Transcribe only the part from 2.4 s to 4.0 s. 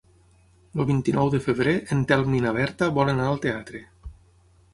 na Berta volen anar al teatre.